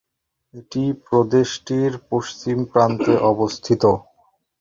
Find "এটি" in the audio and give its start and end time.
0.53-0.83